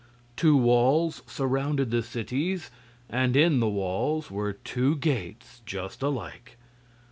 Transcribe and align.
Two 0.35 0.57
walls 0.57 1.21
surrounded 1.27 1.91
the 1.91 2.01
cities, 2.01 2.71
and 3.07 3.37
in 3.37 3.59
the 3.59 3.69
walls 3.69 4.31
were 4.31 4.51
two 4.53 4.95
gates 4.95 5.61
just 5.63 6.01
alike. 6.01 6.57